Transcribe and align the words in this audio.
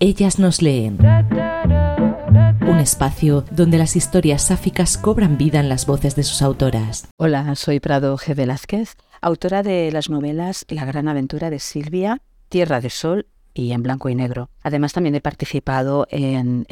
Ellas 0.00 0.38
nos 0.38 0.62
leen. 0.62 0.96
Un 2.60 2.78
espacio 2.78 3.44
donde 3.50 3.78
las 3.78 3.96
historias 3.96 4.42
sáficas 4.42 4.96
cobran 4.96 5.36
vida 5.36 5.58
en 5.58 5.68
las 5.68 5.86
voces 5.86 6.14
de 6.14 6.22
sus 6.22 6.40
autoras. 6.40 7.08
Hola, 7.16 7.56
soy 7.56 7.80
Prado 7.80 8.16
G. 8.16 8.36
Velázquez, 8.36 8.94
autora 9.20 9.64
de 9.64 9.90
las 9.90 10.08
novelas 10.08 10.64
La 10.68 10.84
gran 10.84 11.08
aventura 11.08 11.50
de 11.50 11.58
Silvia, 11.58 12.22
Tierra 12.48 12.80
de 12.80 12.90
Sol 12.90 13.26
y 13.54 13.72
En 13.72 13.82
blanco 13.82 14.08
y 14.08 14.14
negro. 14.14 14.50
Además, 14.62 14.92
también 14.92 15.16
he 15.16 15.20
participado 15.20 16.06
en, 16.10 16.64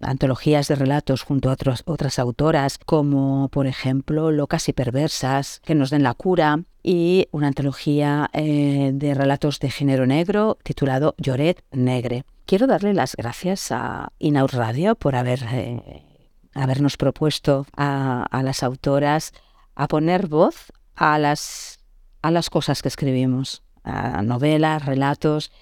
antologías 0.00 0.66
de 0.66 0.76
relatos 0.76 1.20
junto 1.20 1.50
a 1.50 1.56
otras 1.84 2.18
autoras, 2.18 2.78
como 2.78 3.50
por 3.50 3.66
ejemplo 3.66 4.30
Locas 4.30 4.70
y 4.70 4.72
Perversas, 4.72 5.60
que 5.66 5.74
nos 5.74 5.90
den 5.90 6.02
la 6.02 6.14
cura, 6.14 6.62
y 6.82 7.28
una 7.30 7.48
antología 7.48 8.30
eh, 8.32 8.92
de 8.94 9.12
relatos 9.12 9.58
de 9.58 9.70
género 9.70 10.06
negro 10.06 10.56
titulado 10.62 11.14
Lloret 11.18 11.62
Negre. 11.72 12.24
Quiero 12.46 12.66
darle 12.66 12.92
las 12.92 13.16
gracias 13.16 13.72
a 13.72 14.12
Inaud 14.18 14.50
Radio 14.52 14.96
por 14.96 15.16
haber, 15.16 15.40
eh, 15.50 16.04
habernos 16.52 16.98
propuesto 16.98 17.66
a, 17.74 18.24
a, 18.30 18.42
las 18.42 18.62
autoras 18.62 19.32
a 19.74 19.88
poner 19.88 20.26
voz 20.26 20.70
a 20.94 21.18
las, 21.18 21.78
a 22.20 22.30
las 22.30 22.50
cosas 22.50 22.82
que 22.82 22.88
escribimos, 22.88 23.62
a 23.82 24.20
novelas, 24.22 24.84
relatos. 24.84 25.52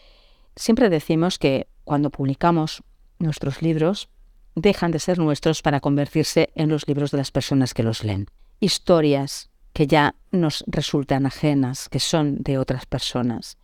Siempre 0.56 0.90
decimos 0.90 1.38
que 1.38 1.68
cuando 1.84 2.10
publicamos 2.10 2.82
nuestros 3.20 3.62
libros, 3.62 4.08
dejan 4.56 4.90
de 4.90 4.98
ser 4.98 5.18
nuestros 5.18 5.62
para 5.62 5.80
convertirse 5.80 6.50
en 6.56 6.68
los 6.68 6.86
libros 6.88 7.12
de 7.12 7.18
las 7.18 7.30
personas 7.30 7.74
que 7.74 7.84
los 7.84 8.02
leen. 8.02 8.26
Historias 8.58 9.50
que 9.72 9.86
ya 9.86 10.16
nos 10.32 10.64
resultan 10.66 11.26
ajenas, 11.26 11.88
que 11.88 12.00
son 12.00 12.42
de 12.42 12.58
otras 12.58 12.86
personas. 12.86 13.56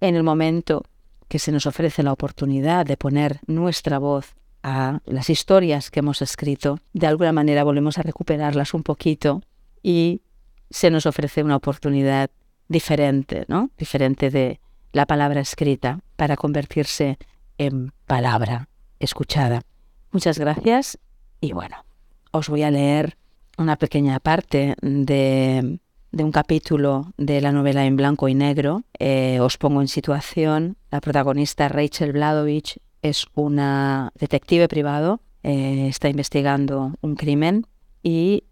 En 0.00 0.14
el 0.16 0.22
momento 0.22 0.84
que 1.32 1.38
se 1.38 1.50
nos 1.50 1.64
ofrece 1.64 2.02
la 2.02 2.12
oportunidad 2.12 2.84
de 2.84 2.98
poner 2.98 3.40
nuestra 3.46 3.98
voz 3.98 4.34
a 4.62 5.00
las 5.06 5.30
historias 5.30 5.90
que 5.90 6.00
hemos 6.00 6.20
escrito, 6.20 6.78
de 6.92 7.06
alguna 7.06 7.32
manera 7.32 7.64
volvemos 7.64 7.96
a 7.96 8.02
recuperarlas 8.02 8.74
un 8.74 8.82
poquito 8.82 9.40
y 9.82 10.20
se 10.68 10.90
nos 10.90 11.06
ofrece 11.06 11.42
una 11.42 11.56
oportunidad 11.56 12.28
diferente, 12.68 13.46
¿no? 13.48 13.70
Diferente 13.78 14.28
de 14.28 14.60
la 14.92 15.06
palabra 15.06 15.40
escrita 15.40 16.00
para 16.16 16.36
convertirse 16.36 17.16
en 17.56 17.94
palabra 18.06 18.68
escuchada. 18.98 19.62
Muchas 20.10 20.38
gracias 20.38 20.98
y 21.40 21.54
bueno, 21.54 21.82
os 22.30 22.50
voy 22.50 22.62
a 22.62 22.70
leer 22.70 23.16
una 23.56 23.76
pequeña 23.76 24.20
parte 24.20 24.76
de 24.82 25.78
de 26.12 26.24
un 26.24 26.30
capítulo 26.30 27.12
de 27.16 27.40
la 27.40 27.52
novela 27.52 27.84
en 27.84 27.96
blanco 27.96 28.28
y 28.28 28.34
negro. 28.34 28.84
Eh, 28.98 29.40
os 29.40 29.56
pongo 29.56 29.80
en 29.80 29.88
situación. 29.88 30.76
La 30.90 31.00
protagonista 31.00 31.68
Rachel 31.68 32.12
Bladovich 32.12 32.78
es 33.00 33.26
una 33.34 34.12
detective 34.14 34.68
privado, 34.68 35.20
eh, 35.42 35.88
está 35.88 36.08
investigando 36.08 36.94
un 37.00 37.16
crimen 37.16 37.66
y 38.02 38.44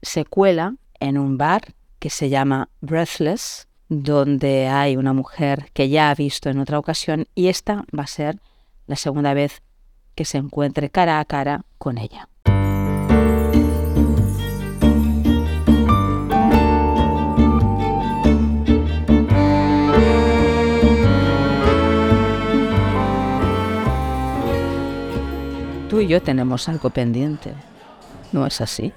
se 0.00 0.24
cuela 0.24 0.76
en 1.00 1.18
un 1.18 1.36
bar 1.36 1.74
que 1.98 2.08
se 2.08 2.30
llama 2.30 2.70
Breathless, 2.80 3.68
donde 3.88 4.68
hay 4.68 4.96
una 4.96 5.12
mujer 5.12 5.70
que 5.74 5.88
ya 5.88 6.10
ha 6.10 6.14
visto 6.14 6.48
en 6.48 6.58
otra 6.58 6.78
ocasión 6.78 7.26
y 7.34 7.48
esta 7.48 7.84
va 7.96 8.04
a 8.04 8.06
ser 8.06 8.40
la 8.86 8.96
segunda 8.96 9.34
vez 9.34 9.62
que 10.14 10.24
se 10.24 10.38
encuentre 10.38 10.90
cara 10.90 11.20
a 11.20 11.24
cara 11.24 11.64
con 11.76 11.98
ella. 11.98 12.28
Yo 26.10 26.20
tenemos 26.20 26.68
algo 26.68 26.90
pendiente. 26.90 27.54
¿No 28.32 28.44
es 28.44 28.60
así? 28.60 28.92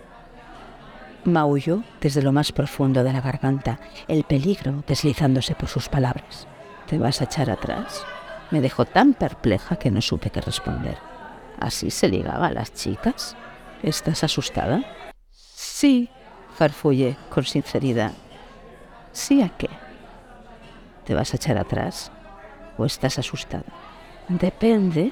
Maulló 1.25 1.83
desde 2.01 2.23
lo 2.23 2.31
más 2.31 2.51
profundo 2.51 3.03
de 3.03 3.13
la 3.13 3.21
garganta, 3.21 3.79
el 4.07 4.23
peligro 4.23 4.83
deslizándose 4.87 5.53
por 5.53 5.69
sus 5.69 5.89
palabras. 5.89 6.47
¿Te 6.87 6.97
vas 6.97 7.21
a 7.21 7.25
echar 7.25 7.51
atrás? 7.51 8.03
Me 8.49 8.61
dejó 8.61 8.85
tan 8.85 9.13
perpleja 9.13 9.75
que 9.75 9.91
no 9.91 10.01
supe 10.01 10.31
qué 10.31 10.41
responder. 10.41 10.97
¿Así 11.59 11.91
se 11.91 12.09
ligaba 12.09 12.47
a 12.47 12.51
las 12.51 12.73
chicas? 12.73 13.35
¿Estás 13.83 14.23
asustada? 14.23 14.83
Sí, 15.31 16.09
farfulle 16.55 17.15
con 17.29 17.43
sinceridad. 17.43 18.13
¿Sí 19.11 19.43
a 19.43 19.49
qué? 19.49 19.69
¿Te 21.05 21.13
vas 21.13 21.31
a 21.33 21.35
echar 21.37 21.59
atrás? 21.59 22.11
¿O 22.75 22.85
estás 22.85 23.19
asustada? 23.19 23.71
Depende 24.29 25.11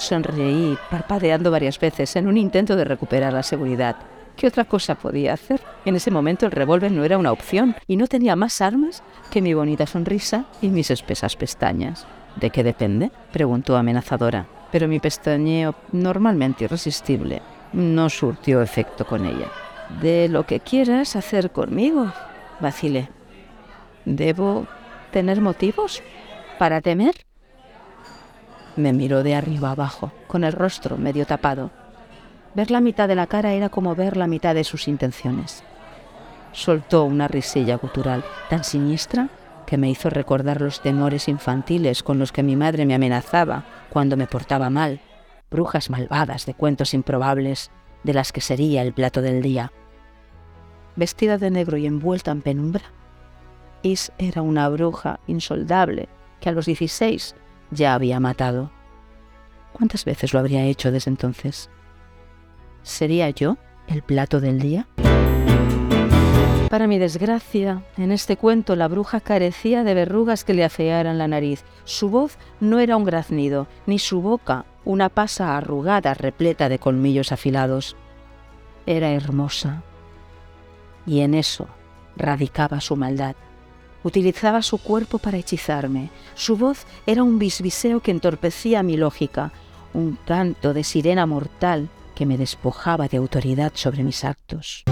Sonreí, 0.00 0.78
parpadeando 0.90 1.50
varias 1.50 1.78
veces 1.78 2.16
en 2.16 2.26
un 2.26 2.36
intento 2.36 2.74
de 2.74 2.84
recuperar 2.84 3.32
la 3.32 3.42
seguridad. 3.42 3.96
¿Qué 4.36 4.46
otra 4.46 4.64
cosa 4.64 4.94
podía 4.94 5.34
hacer? 5.34 5.60
En 5.84 5.96
ese 5.96 6.10
momento 6.10 6.46
el 6.46 6.52
revólver 6.52 6.90
no 6.90 7.04
era 7.04 7.18
una 7.18 7.32
opción 7.32 7.76
y 7.86 7.96
no 7.96 8.06
tenía 8.06 8.36
más 8.36 8.60
armas 8.60 9.02
que 9.30 9.42
mi 9.42 9.52
bonita 9.52 9.86
sonrisa 9.86 10.46
y 10.62 10.68
mis 10.68 10.90
espesas 10.90 11.36
pestañas. 11.36 12.06
¿De 12.36 12.50
qué 12.50 12.64
depende? 12.64 13.10
preguntó 13.32 13.76
amenazadora, 13.76 14.46
pero 14.72 14.88
mi 14.88 14.98
pestañeo, 15.00 15.74
normalmente 15.92 16.64
irresistible, 16.64 17.42
no 17.74 18.08
surtió 18.08 18.62
efecto 18.62 19.04
con 19.04 19.26
ella. 19.26 19.48
De 20.00 20.28
lo 20.28 20.46
que 20.46 20.60
quieras 20.60 21.16
hacer 21.16 21.50
conmigo, 21.50 22.10
vacilé. 22.60 23.08
¿Debo 24.04 24.66
tener 25.10 25.40
motivos 25.40 26.02
para 26.58 26.80
temer? 26.80 27.14
Me 28.80 28.94
miró 28.94 29.22
de 29.22 29.34
arriba 29.34 29.72
abajo, 29.72 30.10
con 30.26 30.42
el 30.42 30.54
rostro 30.54 30.96
medio 30.96 31.26
tapado. 31.26 31.70
Ver 32.54 32.70
la 32.70 32.80
mitad 32.80 33.08
de 33.08 33.14
la 33.14 33.26
cara 33.26 33.52
era 33.52 33.68
como 33.68 33.94
ver 33.94 34.16
la 34.16 34.26
mitad 34.26 34.54
de 34.54 34.64
sus 34.64 34.88
intenciones. 34.88 35.62
Soltó 36.52 37.04
una 37.04 37.28
risilla 37.28 37.76
gutural 37.76 38.24
tan 38.48 38.64
siniestra 38.64 39.28
que 39.66 39.76
me 39.76 39.90
hizo 39.90 40.08
recordar 40.08 40.62
los 40.62 40.80
temores 40.80 41.28
infantiles 41.28 42.02
con 42.02 42.18
los 42.18 42.32
que 42.32 42.42
mi 42.42 42.56
madre 42.56 42.86
me 42.86 42.94
amenazaba 42.94 43.64
cuando 43.90 44.16
me 44.16 44.26
portaba 44.26 44.70
mal, 44.70 45.00
brujas 45.50 45.90
malvadas 45.90 46.46
de 46.46 46.54
cuentos 46.54 46.94
improbables 46.94 47.70
de 48.02 48.14
las 48.14 48.32
que 48.32 48.40
sería 48.40 48.80
el 48.80 48.94
plato 48.94 49.20
del 49.20 49.42
día. 49.42 49.72
Vestida 50.96 51.36
de 51.36 51.50
negro 51.50 51.76
y 51.76 51.86
envuelta 51.86 52.30
en 52.30 52.40
penumbra, 52.40 52.84
Is 53.82 54.10
era 54.16 54.40
una 54.40 54.70
bruja 54.70 55.20
insoldable 55.26 56.08
que 56.40 56.48
a 56.48 56.52
los 56.52 56.64
16 56.64 57.36
ya 57.70 57.94
había 57.94 58.20
matado. 58.20 58.70
¿Cuántas 59.72 60.04
veces 60.04 60.32
lo 60.32 60.40
habría 60.40 60.64
hecho 60.64 60.90
desde 60.90 61.10
entonces? 61.10 61.70
¿Sería 62.82 63.30
yo 63.30 63.56
el 63.86 64.02
plato 64.02 64.40
del 64.40 64.60
día? 64.60 64.86
Para 66.70 66.86
mi 66.86 66.98
desgracia, 66.98 67.82
en 67.96 68.12
este 68.12 68.36
cuento 68.36 68.76
la 68.76 68.86
bruja 68.86 69.20
carecía 69.20 69.82
de 69.82 69.92
verrugas 69.92 70.44
que 70.44 70.54
le 70.54 70.64
afearan 70.64 71.18
la 71.18 71.26
nariz. 71.26 71.64
Su 71.84 72.10
voz 72.10 72.38
no 72.60 72.78
era 72.78 72.96
un 72.96 73.04
graznido, 73.04 73.66
ni 73.86 73.98
su 73.98 74.22
boca 74.22 74.64
una 74.84 75.08
pasa 75.08 75.56
arrugada 75.56 76.14
repleta 76.14 76.68
de 76.68 76.78
colmillos 76.78 77.32
afilados. 77.32 77.96
Era 78.86 79.10
hermosa. 79.10 79.82
Y 81.06 81.20
en 81.20 81.34
eso 81.34 81.66
radicaba 82.16 82.80
su 82.80 82.94
maldad. 82.96 83.34
Utilizaba 84.02 84.62
su 84.62 84.78
cuerpo 84.78 85.18
para 85.18 85.36
hechizarme. 85.36 86.10
Su 86.34 86.56
voz 86.56 86.86
era 87.06 87.22
un 87.22 87.38
bisbiseo 87.38 88.00
que 88.00 88.10
entorpecía 88.10 88.82
mi 88.82 88.96
lógica, 88.96 89.52
un 89.92 90.16
canto 90.24 90.72
de 90.72 90.84
sirena 90.84 91.26
mortal 91.26 91.88
que 92.14 92.26
me 92.26 92.38
despojaba 92.38 93.08
de 93.08 93.18
autoridad 93.18 93.72
sobre 93.74 94.02
mis 94.02 94.24
actos. 94.24 94.84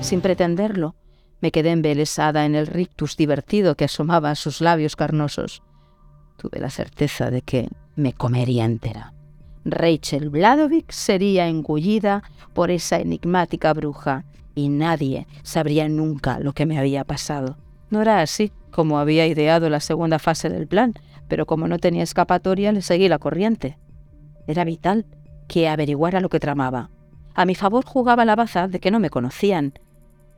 Sin 0.00 0.20
pretenderlo, 0.20 0.94
me 1.40 1.50
quedé 1.52 1.70
embelesada 1.70 2.46
en 2.46 2.54
el 2.54 2.66
rictus 2.66 3.16
divertido 3.16 3.76
que 3.76 3.84
asomaba 3.84 4.30
a 4.30 4.34
sus 4.36 4.60
labios 4.60 4.96
carnosos. 4.96 5.62
Tuve 6.36 6.60
la 6.60 6.70
certeza 6.70 7.30
de 7.30 7.42
que 7.42 7.68
me 7.94 8.12
comería 8.12 8.64
entera. 8.64 9.12
Rachel 9.64 10.30
Bladovic 10.30 10.90
sería 10.92 11.48
engullida 11.48 12.22
por 12.54 12.70
esa 12.70 12.98
enigmática 12.98 13.72
bruja 13.74 14.24
y 14.58 14.68
nadie 14.68 15.28
sabría 15.44 15.88
nunca 15.88 16.40
lo 16.40 16.52
que 16.52 16.66
me 16.66 16.80
había 16.80 17.04
pasado. 17.04 17.56
No 17.90 18.02
era 18.02 18.22
así 18.22 18.50
como 18.72 18.98
había 18.98 19.24
ideado 19.24 19.70
la 19.70 19.78
segunda 19.78 20.18
fase 20.18 20.48
del 20.48 20.66
plan, 20.66 20.94
pero 21.28 21.46
como 21.46 21.68
no 21.68 21.78
tenía 21.78 22.02
escapatoria 22.02 22.72
le 22.72 22.82
seguí 22.82 23.08
la 23.08 23.20
corriente. 23.20 23.78
Era 24.48 24.64
vital 24.64 25.06
que 25.46 25.68
averiguara 25.68 26.20
lo 26.20 26.28
que 26.28 26.40
tramaba. 26.40 26.90
A 27.34 27.44
mi 27.44 27.54
favor 27.54 27.84
jugaba 27.84 28.24
la 28.24 28.34
baza 28.34 28.66
de 28.66 28.80
que 28.80 28.90
no 28.90 28.98
me 28.98 29.10
conocían. 29.10 29.74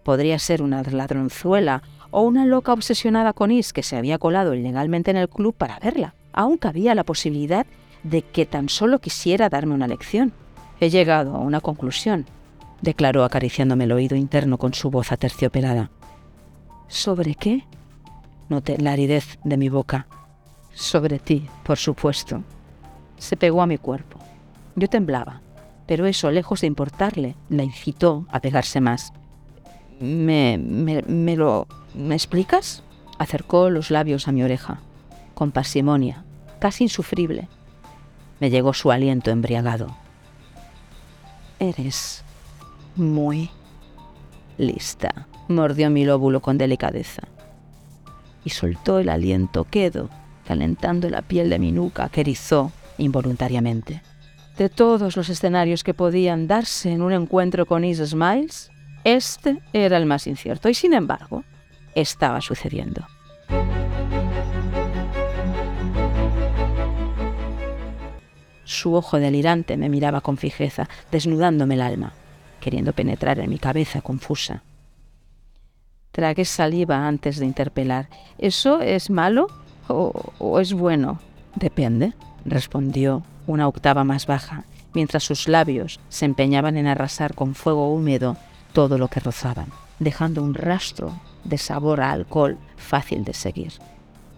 Podría 0.05 0.39
ser 0.39 0.61
una 0.61 0.83
ladronzuela 0.83 1.83
o 2.11 2.21
una 2.21 2.45
loca 2.45 2.75
obsesionada 2.75 3.33
con 3.33 3.51
Is 3.51 3.73
que 3.73 3.83
se 3.83 3.97
había 3.97 4.19
colado 4.19 4.55
ilegalmente 4.55 5.11
en 5.11 5.17
el 5.17 5.31
club 5.31 5.55
para 5.55 5.79
verla. 5.79 6.15
Aún 6.35 6.59
cabía 6.59 6.95
la 6.95 7.05
posibilidad 7.05 7.67
de 8.03 8.21
que 8.21 8.45
tan 8.45 8.69
solo 8.69 8.99
quisiera 8.99 9.49
darme 9.49 9.73
una 9.73 9.89
lección. 9.89 10.33
He 10.79 10.91
llegado 10.91 11.35
a 11.35 11.39
una 11.39 11.63
conclusión 11.63 12.27
declaró 12.81 13.25
acariciándome 13.25 13.85
el 13.85 13.93
oído 13.93 14.17
interno 14.17 14.59
con 14.59 14.75
su 14.75 14.91
voz 14.91 15.13
aterciopelada. 15.13 15.91
¿Sobre 16.89 17.35
qué? 17.35 17.65
Noté 18.49 18.79
la 18.79 18.93
aridez 18.93 19.39
de 19.45 19.57
mi 19.57 19.69
boca. 19.69 20.07
Sobre 20.73 21.19
ti, 21.19 21.49
por 21.65 21.79
supuesto. 21.79 22.43
Se 23.17 23.37
pegó 23.37 23.63
a 23.63 23.67
mi 23.67 23.79
cuerpo. 23.79 24.19
Yo 24.77 24.89
temblaba, 24.89 25.41
pero 25.87 26.07
eso, 26.07 26.31
lejos 26.31 26.61
de 26.63 26.67
importarle, 26.67 27.37
la 27.49 27.63
incitó 27.63 28.27
a 28.31 28.41
pegarse 28.41 28.81
más. 28.81 29.13
¿Me, 30.01 30.59
me, 30.59 31.03
me 31.03 31.37
lo... 31.37 31.67
¿Me 31.95 32.15
explicas? 32.15 32.83
Acercó 33.19 33.69
los 33.69 33.91
labios 33.91 34.29
a 34.29 34.33
mi 34.33 34.43
oreja, 34.43 34.81
con 35.35 35.51
pasimonia, 35.51 36.25
casi 36.59 36.85
insufrible. 36.85 37.49
Me 38.39 38.49
llegó 38.49 38.73
su 38.73 38.91
aliento 38.91 39.31
embriagado. 39.31 39.95
Eres 41.59 42.25
muy 42.97 43.51
lista, 44.59 45.27
mordió 45.49 45.91
mi 45.91 46.05
lóbulo 46.05 46.41
con 46.41 46.59
delicadeza. 46.59 47.23
Y 48.45 48.51
soltó 48.51 48.99
el 48.99 49.09
aliento 49.09 49.65
quedo, 49.65 50.09
calentando 50.47 51.09
la 51.11 51.23
piel 51.23 51.51
de 51.51 51.59
mi 51.59 51.73
nuca 51.73 52.09
que 52.09 52.23
erizó 52.23 52.73
involuntariamente. 52.99 54.03
De 54.57 54.69
todos 54.69 55.17
los 55.17 55.29
escenarios 55.29 55.85
que 55.85 55.95
podían 55.95 56.47
darse 56.47 56.93
en 56.93 57.03
un 57.03 57.13
encuentro 57.13 57.67
con 57.67 57.85
Is 57.85 57.99
Smiles, 57.99 58.71
este 59.05 59.63
era 59.73 59.97
el 59.97 60.07
más 60.07 60.27
incierto 60.27 60.69
y 60.69 60.75
sin 60.75 60.93
embargo 60.93 61.45
estaba 61.95 62.41
sucediendo. 62.41 63.07
Su 68.65 68.95
ojo 68.95 69.19
delirante 69.19 69.77
me 69.77 69.89
miraba 69.89 70.21
con 70.21 70.37
fijeza, 70.37 70.89
desnudándome 71.11 71.75
el 71.75 71.81
alma, 71.81 72.13
queriendo 72.61 72.93
penetrar 72.93 73.39
en 73.39 73.51
mi 73.51 73.59
cabeza 73.59 74.01
confusa. 74.01 74.63
Tragué 76.13 76.45
saliva 76.45 77.07
antes 77.07 77.39
de 77.39 77.47
interpelar. 77.47 78.09
¿Eso 78.39 78.81
es 78.81 79.11
malo 79.11 79.49
o, 79.89 80.13
o 80.39 80.61
es 80.61 80.73
bueno? 80.73 81.21
Depende, 81.55 82.15
respondió 82.45 83.23
una 83.47 83.69
octava 83.69 84.05
más 84.05 84.27
baja, 84.27 84.65
mientras 84.95 85.25
sus 85.25 85.49
labios 85.49 86.01
se 86.09 86.25
empeñaban 86.25 86.77
en 86.77 86.87
arrasar 86.87 87.35
con 87.35 87.55
fuego 87.55 87.93
húmedo 87.93 88.37
todo 88.73 88.99
lo 88.99 89.09
que 89.09 89.21
rozaban, 89.21 89.69
dejando 89.99 90.43
un 90.43 90.55
rastro 90.55 91.13
de 91.45 91.59
sabor 91.59 92.01
a 92.01 92.13
alcohol 92.13 92.59
fácil 92.77 93.25
de 93.25 93.35
seguir. 93.35 93.73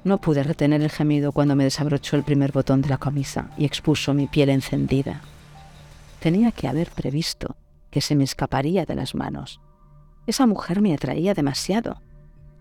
No 0.04 0.18
pude 0.18 0.42
retener 0.42 0.82
el 0.82 0.90
gemido 0.90 1.32
cuando 1.32 1.54
me 1.54 1.64
desabrochó 1.64 2.16
el 2.16 2.24
primer 2.24 2.52
botón 2.52 2.82
de 2.82 2.88
la 2.88 2.98
camisa 2.98 3.50
y 3.56 3.64
expuso 3.64 4.14
mi 4.14 4.26
piel 4.26 4.48
encendida. 4.48 5.20
Tenía 6.18 6.50
que 6.50 6.68
haber 6.68 6.90
previsto 6.90 7.54
que 7.92 8.00
se 8.00 8.16
me 8.16 8.24
escaparía 8.24 8.84
de 8.84 8.96
las 8.96 9.14
manos. 9.14 9.60
Esa 10.26 10.46
mujer 10.46 10.80
me 10.80 10.94
atraía 10.94 11.34
demasiado. 11.34 12.00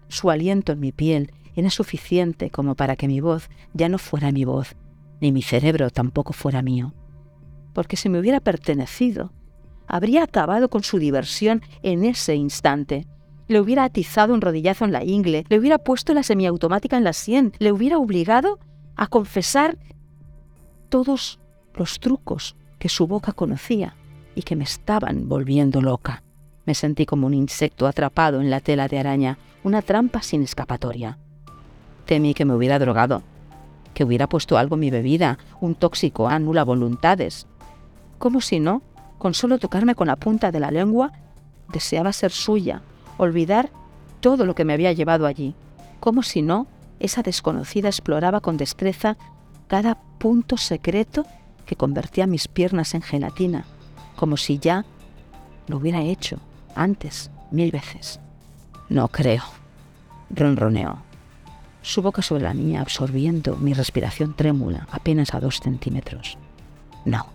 Su 0.09 0.29
aliento 0.29 0.73
en 0.73 0.81
mi 0.81 0.91
piel 0.91 1.31
era 1.55 1.69
suficiente 1.69 2.51
como 2.51 2.75
para 2.75 2.95
que 2.97 3.07
mi 3.07 3.21
voz 3.21 3.49
ya 3.73 3.89
no 3.89 3.97
fuera 3.97 4.31
mi 4.31 4.45
voz, 4.45 4.75
ni 5.21 5.31
mi 5.31 5.41
cerebro 5.41 5.89
tampoco 5.89 6.33
fuera 6.33 6.61
mío. 6.61 6.93
Porque 7.73 7.95
si 7.95 8.09
me 8.09 8.19
hubiera 8.19 8.41
pertenecido, 8.41 9.31
habría 9.87 10.23
acabado 10.23 10.69
con 10.69 10.83
su 10.83 10.99
diversión 10.99 11.63
en 11.81 12.03
ese 12.03 12.35
instante 12.35 13.07
le 13.47 13.59
hubiera 13.59 13.83
atizado 13.83 14.33
un 14.33 14.39
rodillazo 14.39 14.85
en 14.85 14.93
la 14.93 15.03
ingle, 15.03 15.45
le 15.49 15.59
hubiera 15.59 15.77
puesto 15.77 16.13
la 16.13 16.23
semiautomática 16.23 16.95
en 16.95 17.03
la 17.03 17.11
sien, 17.11 17.51
le 17.59 17.73
hubiera 17.73 17.97
obligado 17.97 18.59
a 18.95 19.07
confesar 19.07 19.77
todos 20.87 21.39
los 21.73 21.99
trucos 21.99 22.55
que 22.79 22.87
su 22.87 23.07
boca 23.07 23.33
conocía 23.33 23.95
que 24.43 24.55
me 24.55 24.63
estaban 24.63 25.27
volviendo 25.27 25.81
loca. 25.81 26.23
Me 26.65 26.75
sentí 26.75 27.05
como 27.05 27.27
un 27.27 27.33
insecto 27.33 27.87
atrapado 27.87 28.41
en 28.41 28.49
la 28.49 28.59
tela 28.59 28.87
de 28.87 28.99
araña, 28.99 29.37
una 29.63 29.81
trampa 29.81 30.21
sin 30.21 30.43
escapatoria. 30.43 31.17
Temí 32.05 32.33
que 32.33 32.45
me 32.45 32.53
hubiera 32.53 32.79
drogado, 32.79 33.23
que 33.93 34.03
hubiera 34.03 34.27
puesto 34.27 34.57
algo 34.57 34.75
en 34.75 34.81
mi 34.81 34.89
bebida, 34.89 35.37
un 35.59 35.75
tóxico 35.75 36.27
anula 36.27 36.63
voluntades. 36.63 37.47
Como 38.17 38.41
si 38.41 38.59
no, 38.59 38.81
con 39.17 39.33
solo 39.33 39.59
tocarme 39.59 39.95
con 39.95 40.07
la 40.07 40.15
punta 40.15 40.51
de 40.51 40.59
la 40.59 40.71
lengua, 40.71 41.11
deseaba 41.71 42.13
ser 42.13 42.31
suya, 42.31 42.81
olvidar 43.17 43.69
todo 44.19 44.45
lo 44.45 44.55
que 44.55 44.65
me 44.65 44.73
había 44.73 44.93
llevado 44.93 45.25
allí, 45.25 45.55
como 45.99 46.23
si 46.23 46.41
no, 46.41 46.67
esa 46.99 47.23
desconocida 47.23 47.89
exploraba 47.89 48.41
con 48.41 48.57
destreza 48.57 49.17
cada 49.67 49.95
punto 50.17 50.57
secreto 50.57 51.25
que 51.65 51.75
convertía 51.75 52.27
mis 52.27 52.47
piernas 52.47 52.93
en 52.93 53.01
gelatina, 53.01 53.65
como 54.15 54.37
si 54.37 54.59
ya 54.59 54.85
lo 55.67 55.77
hubiera 55.77 56.01
hecho 56.01 56.39
antes 56.75 57.31
mil 57.51 57.71
veces. 57.71 58.19
No 58.89 59.07
creo, 59.07 59.43
ronroneó. 60.29 60.99
Su 61.81 62.01
boca 62.01 62.21
sobre 62.21 62.43
la 62.43 62.53
mía 62.53 62.81
absorbiendo 62.81 63.55
mi 63.55 63.73
respiración 63.73 64.35
trémula 64.35 64.87
apenas 64.91 65.33
a 65.33 65.39
dos 65.39 65.59
centímetros. 65.59 66.37
No, 67.05 67.27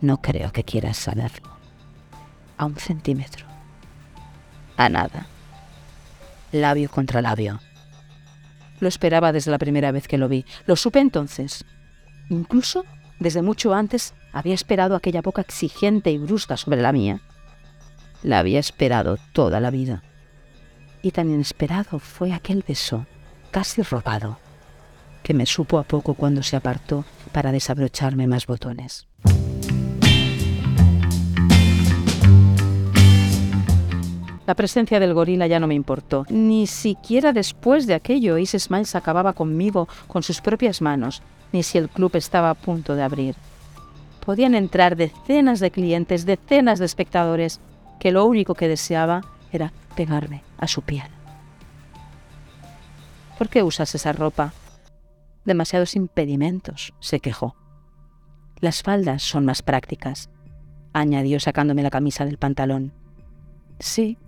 no 0.00 0.22
creo 0.22 0.52
que 0.52 0.64
quieras 0.64 0.96
saberlo. 0.96 1.50
A 2.56 2.66
un 2.66 2.76
centímetro 2.76 3.50
a 4.80 4.88
nada. 4.88 5.26
Labio 6.52 6.90
contra 6.90 7.20
labio. 7.20 7.60
Lo 8.80 8.88
esperaba 8.88 9.30
desde 9.30 9.50
la 9.50 9.58
primera 9.58 9.92
vez 9.92 10.08
que 10.08 10.16
lo 10.16 10.28
vi. 10.28 10.46
Lo 10.66 10.74
supe 10.74 11.00
entonces. 11.00 11.66
Incluso 12.30 12.86
desde 13.18 13.42
mucho 13.42 13.74
antes 13.74 14.14
había 14.32 14.54
esperado 14.54 14.94
aquella 14.94 15.22
boca 15.22 15.42
exigente 15.42 16.10
y 16.10 16.18
brusca 16.18 16.56
sobre 16.56 16.80
la 16.80 16.92
mía. 16.92 17.20
La 18.22 18.38
había 18.38 18.58
esperado 18.58 19.18
toda 19.32 19.60
la 19.60 19.70
vida. 19.70 20.02
Y 21.02 21.12
tan 21.12 21.30
inesperado 21.30 21.98
fue 21.98 22.32
aquel 22.32 22.64
beso, 22.66 23.06
casi 23.50 23.82
robado, 23.82 24.38
que 25.22 25.34
me 25.34 25.46
supo 25.46 25.78
a 25.78 25.84
poco 25.84 26.14
cuando 26.14 26.42
se 26.42 26.56
apartó 26.56 27.04
para 27.32 27.52
desabrocharme 27.52 28.26
más 28.26 28.46
botones. 28.46 29.06
La 34.50 34.56
presencia 34.56 34.98
del 34.98 35.14
gorila 35.14 35.46
ya 35.46 35.60
no 35.60 35.68
me 35.68 35.76
importó. 35.76 36.26
Ni 36.28 36.66
siquiera 36.66 37.32
después 37.32 37.86
de 37.86 37.94
aquello 37.94 38.34
Ace 38.34 38.58
Smiles 38.58 38.96
acababa 38.96 39.32
conmigo 39.32 39.86
con 40.08 40.24
sus 40.24 40.40
propias 40.40 40.82
manos, 40.82 41.22
ni 41.52 41.62
si 41.62 41.78
el 41.78 41.88
club 41.88 42.16
estaba 42.16 42.50
a 42.50 42.54
punto 42.54 42.96
de 42.96 43.04
abrir. 43.04 43.36
Podían 44.24 44.54
entrar 44.54 44.96
decenas 44.96 45.60
de 45.60 45.70
clientes, 45.70 46.26
decenas 46.26 46.78
de 46.78 46.86
espectadores, 46.86 47.60
que 47.98 48.12
lo 48.12 48.24
único 48.24 48.54
que 48.54 48.68
deseaba 48.68 49.22
era 49.52 49.72
pegarme 49.96 50.42
a 50.58 50.68
su 50.68 50.82
piel. 50.82 51.06
¿Por 53.38 53.48
qué 53.48 53.62
usas 53.62 53.94
esa 53.94 54.12
ropa? 54.12 54.52
Demasiados 55.44 55.96
impedimentos, 55.96 56.92
se 57.00 57.20
quejó. 57.20 57.56
Las 58.60 58.82
faldas 58.82 59.22
son 59.22 59.46
más 59.46 59.62
prácticas, 59.62 60.28
añadió 60.92 61.40
sacándome 61.40 61.82
la 61.82 61.90
camisa 61.90 62.26
del 62.26 62.36
pantalón. 62.36 62.92
Sí, 63.78 64.18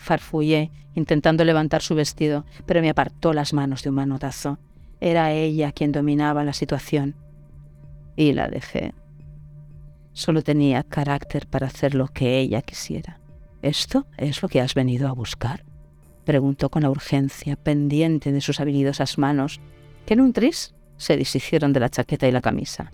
Farfullé, 0.00 0.70
intentando 0.94 1.44
levantar 1.44 1.82
su 1.82 1.94
vestido, 1.94 2.46
pero 2.66 2.80
me 2.80 2.90
apartó 2.90 3.32
las 3.32 3.52
manos 3.52 3.82
de 3.82 3.90
un 3.90 3.96
manotazo. 3.96 4.58
Era 5.00 5.32
ella 5.32 5.72
quien 5.72 5.92
dominaba 5.92 6.42
la 6.42 6.54
situación. 6.54 7.14
Y 8.16 8.32
la 8.32 8.48
dejé. 8.48 8.94
Solo 10.12 10.42
tenía 10.42 10.82
carácter 10.82 11.46
para 11.46 11.68
hacer 11.68 11.94
lo 11.94 12.08
que 12.08 12.38
ella 12.38 12.62
quisiera. 12.62 13.20
¿Esto 13.62 14.06
es 14.16 14.42
lo 14.42 14.48
que 14.48 14.60
has 14.60 14.74
venido 14.74 15.08
a 15.08 15.12
buscar? 15.12 15.64
Preguntó 16.24 16.70
con 16.70 16.82
la 16.82 16.90
urgencia, 16.90 17.56
pendiente 17.56 18.32
de 18.32 18.40
sus 18.40 18.60
habilidosas 18.60 19.18
manos, 19.18 19.60
que 20.06 20.14
en 20.14 20.20
un 20.20 20.32
tris 20.32 20.74
se 20.96 21.16
deshicieron 21.16 21.72
de 21.72 21.80
la 21.80 21.88
chaqueta 21.88 22.28
y 22.28 22.32
la 22.32 22.40
camisa. 22.40 22.90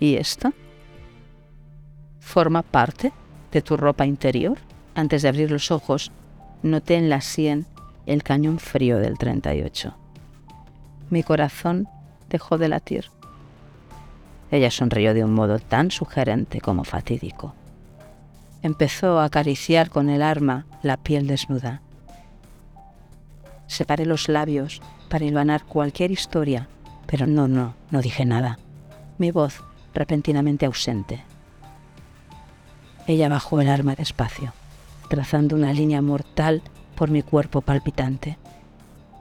¿Y 0.00 0.16
esto? 0.16 0.52
¿Forma 2.20 2.62
parte 2.62 3.12
de 3.50 3.62
tu 3.62 3.76
ropa 3.76 4.06
interior? 4.06 4.58
Antes 4.94 5.22
de 5.22 5.28
abrir 5.28 5.50
los 5.50 5.70
ojos, 5.70 6.12
noté 6.62 6.96
en 6.96 7.08
la 7.08 7.20
sien 7.20 7.66
el 8.06 8.22
cañón 8.22 8.58
frío 8.58 8.98
del 8.98 9.18
38. 9.18 9.96
Mi 11.10 11.22
corazón 11.22 11.88
dejó 12.28 12.58
de 12.58 12.68
latir. 12.68 13.10
Ella 14.50 14.70
sonrió 14.70 15.14
de 15.14 15.24
un 15.24 15.34
modo 15.34 15.58
tan 15.58 15.90
sugerente 15.90 16.60
como 16.60 16.84
fatídico. 16.84 17.54
Empezó 18.62 19.18
a 19.18 19.24
acariciar 19.24 19.90
con 19.90 20.08
el 20.08 20.22
arma 20.22 20.66
la 20.82 20.96
piel 20.96 21.26
desnuda. 21.26 21.82
Separé 23.66 24.06
los 24.06 24.28
labios 24.28 24.80
para 25.08 25.24
hilvanar 25.24 25.64
cualquier 25.64 26.10
historia, 26.10 26.68
pero 27.06 27.26
no, 27.26 27.48
no, 27.48 27.74
no 27.90 28.00
dije 28.00 28.24
nada. 28.24 28.58
Mi 29.18 29.30
voz 29.30 29.62
repentinamente 29.94 30.66
ausente. 30.66 31.24
Ella 33.06 33.28
bajó 33.28 33.60
el 33.60 33.68
arma 33.68 33.94
despacio 33.94 34.52
trazando 35.08 35.56
una 35.56 35.72
línea 35.72 36.02
mortal 36.02 36.62
por 36.94 37.10
mi 37.10 37.22
cuerpo 37.22 37.62
palpitante. 37.62 38.38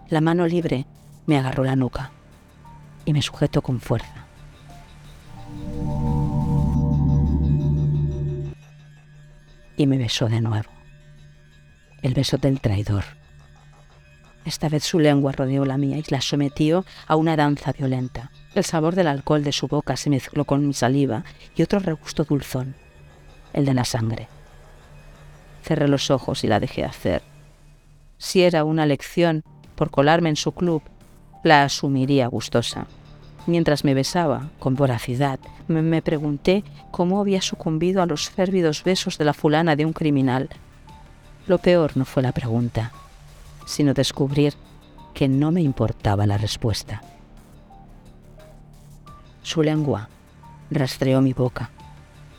La 0.10 0.22
mano 0.22 0.46
libre 0.46 0.86
me 1.26 1.38
agarró 1.38 1.64
la 1.64 1.76
nuca 1.76 2.12
y 3.06 3.14
me 3.14 3.22
sujetó 3.22 3.62
con 3.62 3.80
fuerza. 3.80 4.27
Y 9.78 9.88
me 9.88 9.98
besó 9.98 10.28
de 10.28 10.42
nuevo. 10.42 10.70
El 12.02 12.14
beso 12.14 12.38
del 12.38 12.60
traidor. 12.60 13.06
Esta 14.44 14.70
vez 14.70 14.84
su 14.84 15.00
lengua 15.00 15.34
rodeó 15.34 15.66
la 15.66 15.78
mía 15.78 15.98
y 15.98 16.04
la 16.10 16.22
sometió 16.22 16.86
a 17.06 17.16
una 17.16 17.36
danza 17.36 17.74
violenta. 17.74 18.32
El 18.56 18.64
sabor 18.64 18.96
del 18.96 19.08
alcohol 19.08 19.44
de 19.44 19.52
su 19.52 19.68
boca 19.68 19.96
se 19.98 20.10
mezcló 20.10 20.46
con 20.46 20.66
mi 20.66 20.74
saliva 20.74 21.24
y 21.56 21.62
otro 21.62 21.80
regusto 21.80 22.24
dulzón, 22.24 22.76
el 23.54 23.66
de 23.66 23.74
la 23.74 23.86
sangre. 23.86 24.28
Cerré 25.64 25.88
los 25.88 26.10
ojos 26.12 26.44
y 26.44 26.48
la 26.48 26.60
dejé 26.60 26.86
hacer. 26.86 27.22
Si 28.18 28.42
era 28.42 28.64
una 28.64 28.86
lección 28.86 29.44
por 29.76 29.92
colarme 29.92 30.30
en 30.30 30.38
su 30.38 30.54
club, 30.54 30.82
la 31.44 31.64
asumiría 31.64 32.28
gustosa. 32.28 32.88
Mientras 33.48 33.86
me 33.86 33.94
besaba 33.94 34.50
con 34.60 34.76
voracidad, 34.76 35.40
me, 35.70 36.02
pregunté 36.02 36.66
cómo 36.92 37.22
había 37.22 37.42
sucumbido 37.42 38.02
a 38.02 38.06
los 38.06 38.30
férvidos 38.30 38.84
besos 38.84 39.18
de 39.18 39.24
la 39.24 39.34
fulana 39.34 39.78
de 39.78 39.86
un 39.86 39.94
criminal. 39.94 40.50
Lo 41.48 41.58
peor 41.58 41.96
no 41.96 42.04
fue 42.04 42.22
la 42.22 42.34
pregunta, 42.34 42.92
sino 43.66 43.94
descubrir 43.94 44.54
que 45.14 45.30
no 45.30 45.52
me 45.52 45.62
importaba 45.62 46.28
la 46.28 46.38
respuesta. 46.38 47.02
Su 49.44 49.64
lengua 49.64 50.10
rastreó 50.70 51.22
mi 51.22 51.32
boca 51.32 51.72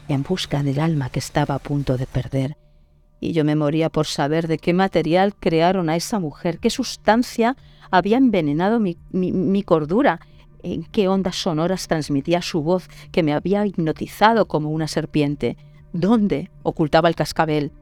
en 0.09 0.23
busca 0.23 0.63
del 0.63 0.79
alma 0.79 1.09
que 1.09 1.21
estaba 1.21 1.55
a 1.55 1.59
punto 1.59 1.97
de 1.97 2.07
perder, 2.07 2.59
y 3.19 3.33
yo 3.33 3.45
me 3.45 3.57
moría 3.57 3.89
por 3.89 4.07
saber 4.07 4.47
de 4.47 4.59
qué 4.59 4.75
material 4.75 5.35
crearon 5.35 5.89
a 5.89 5.97
esa 5.97 6.19
mujer, 6.19 6.59
qué 6.59 6.69
sustancia 6.69 7.57
había 7.91 8.19
envenenado 8.19 8.79
mi 8.79 9.63
cordura, 9.65 10.21
en 10.63 10.85
qué 10.85 11.09
ondas 11.09 11.37
sonoras 11.37 11.89
transmitía 11.89 12.43
su 12.43 12.63
voz 12.63 12.89
que 13.13 13.23
me 13.23 13.33
había 13.33 13.67
hipnotizado 13.67 14.47
como 14.49 14.71
una 14.71 14.89
serpiente, 14.89 15.57
dónde 15.93 16.51
ocultaba 16.63 17.09
el 17.09 17.15
cascabel. 17.15 17.73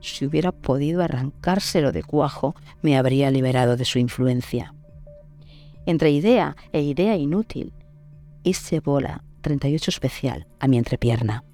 Si 0.00 0.26
hubiera 0.26 0.52
podido 0.52 1.02
arrancárselo 1.02 1.92
de 1.92 2.02
cuajo, 2.02 2.54
me 2.82 2.96
habría 2.96 3.30
liberado 3.30 3.76
de 3.76 3.84
su 3.84 3.98
influencia. 3.98 4.74
Entre 5.86 6.10
idea 6.10 6.56
e 6.72 6.82
idea 6.82 7.16
inútil, 7.16 7.72
hice 8.42 8.80
bola 8.80 9.22
38 9.42 9.90
especial 9.90 10.46
a 10.58 10.68
mi 10.68 10.78
entrepierna. 10.78 11.44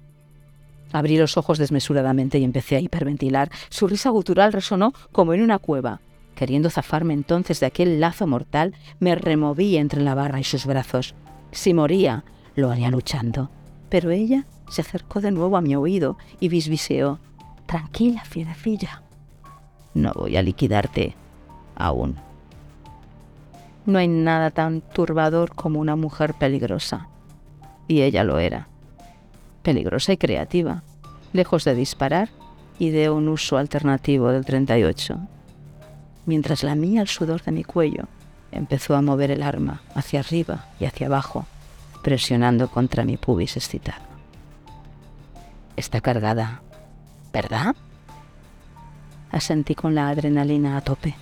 Abrí 0.93 1.17
los 1.17 1.37
ojos 1.37 1.57
desmesuradamente 1.57 2.39
y 2.39 2.43
empecé 2.43 2.75
a 2.75 2.79
hiperventilar. 2.79 3.49
Su 3.69 3.87
risa 3.87 4.09
gutural 4.09 4.51
resonó 4.51 4.93
como 5.11 5.33
en 5.33 5.41
una 5.41 5.59
cueva. 5.59 6.01
Queriendo 6.41 6.71
zafarme 6.71 7.13
entonces 7.13 7.59
de 7.59 7.67
aquel 7.67 7.99
lazo 7.99 8.25
mortal, 8.25 8.73
me 8.99 9.13
removí 9.13 9.77
entre 9.77 10.01
la 10.01 10.15
barra 10.15 10.39
y 10.39 10.43
sus 10.43 10.65
brazos. 10.65 11.13
Si 11.51 11.71
moría, 11.71 12.23
lo 12.55 12.71
haría 12.71 12.89
luchando. 12.89 13.51
Pero 13.89 14.09
ella 14.09 14.47
se 14.67 14.81
acercó 14.81 15.21
de 15.21 15.29
nuevo 15.29 15.55
a 15.55 15.61
mi 15.61 15.75
oído 15.75 16.17
y 16.39 16.49
bisbiseó. 16.49 17.19
Tranquila, 17.67 18.25
fierecilla. 18.25 19.03
No 19.93 20.13
voy 20.15 20.35
a 20.35 20.41
liquidarte 20.41 21.13
aún. 21.75 22.15
No 23.85 23.99
hay 23.99 24.07
nada 24.07 24.49
tan 24.49 24.81
turbador 24.81 25.53
como 25.53 25.79
una 25.79 25.95
mujer 25.95 26.33
peligrosa. 26.33 27.07
Y 27.87 28.01
ella 28.01 28.23
lo 28.23 28.39
era. 28.39 28.67
Peligrosa 29.61 30.13
y 30.13 30.17
creativa, 30.17 30.81
lejos 31.33 31.65
de 31.65 31.75
disparar, 31.75 32.29
ideó 32.79 33.13
un 33.13 33.29
uso 33.29 33.57
alternativo 33.57 34.31
del 34.31 34.43
38. 34.43 35.19
Mientras 36.31 36.63
lamía 36.63 37.01
el 37.01 37.09
sudor 37.09 37.43
de 37.43 37.51
mi 37.51 37.65
cuello, 37.65 38.05
empezó 38.53 38.95
a 38.95 39.01
mover 39.01 39.31
el 39.31 39.43
arma 39.43 39.81
hacia 39.95 40.21
arriba 40.21 40.67
y 40.79 40.85
hacia 40.85 41.07
abajo, 41.07 41.45
presionando 42.03 42.69
contra 42.69 43.03
mi 43.03 43.17
pubis 43.17 43.57
excitado. 43.57 44.01
Está 45.75 45.99
cargada, 45.99 46.61
¿verdad? 47.33 47.75
Asentí 49.29 49.75
con 49.75 49.93
la 49.93 50.07
adrenalina 50.07 50.77
a 50.77 50.81
tope. 50.81 51.15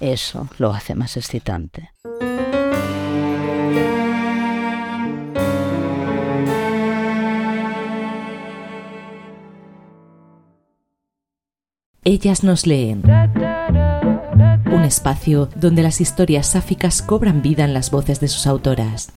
Eso 0.00 0.48
lo 0.58 0.74
hace 0.74 0.96
más 0.96 1.16
excitante. 1.16 1.92
Ellas 12.02 12.42
nos 12.42 12.66
leen. 12.66 13.04
Un 14.74 14.82
espacio 14.82 15.48
donde 15.54 15.84
las 15.84 16.00
historias 16.00 16.48
sáficas 16.48 17.00
cobran 17.00 17.42
vida 17.42 17.64
en 17.64 17.74
las 17.74 17.92
voces 17.92 18.18
de 18.18 18.26
sus 18.26 18.48
autoras. 18.48 19.08